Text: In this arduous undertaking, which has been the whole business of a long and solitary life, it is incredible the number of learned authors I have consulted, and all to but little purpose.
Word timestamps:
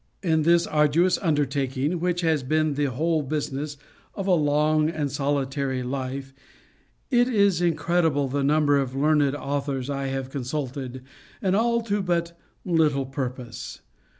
In 0.23 0.41
this 0.41 0.65
arduous 0.65 1.19
undertaking, 1.21 1.99
which 1.99 2.21
has 2.21 2.41
been 2.41 2.73
the 2.73 2.85
whole 2.85 3.21
business 3.21 3.77
of 4.15 4.25
a 4.25 4.33
long 4.33 4.89
and 4.89 5.11
solitary 5.11 5.83
life, 5.83 6.33
it 7.11 7.29
is 7.29 7.61
incredible 7.61 8.27
the 8.27 8.43
number 8.43 8.79
of 8.79 8.95
learned 8.95 9.35
authors 9.35 9.91
I 9.91 10.07
have 10.07 10.31
consulted, 10.31 11.03
and 11.39 11.55
all 11.55 11.81
to 11.81 12.01
but 12.01 12.35
little 12.65 13.05
purpose. 13.05 13.81